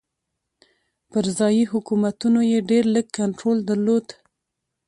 پر 1.11 1.25
ځايي 1.37 1.63
حکومتونو 1.71 2.39
یې 2.51 2.59
ډېر 2.69 2.83
لږ 2.95 3.05
کنټرول 3.19 3.57
درلود. 3.69 4.05